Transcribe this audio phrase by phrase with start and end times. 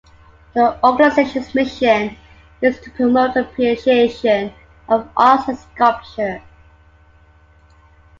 [0.55, 2.17] The organization's mission
[2.59, 4.51] is to promote the appreciation
[4.89, 6.41] of arts and sculpture.